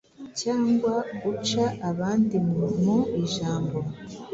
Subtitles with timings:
[0.39, 0.93] cyangwa
[1.31, 2.35] uca abandi
[2.83, 3.77] mu ijambo